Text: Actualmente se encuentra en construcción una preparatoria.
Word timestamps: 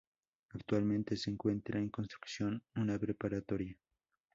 Actualmente 0.53 1.15
se 1.15 1.29
encuentra 1.29 1.77
en 1.77 1.89
construcción 1.89 2.63
una 2.75 2.97
preparatoria. 2.97 3.77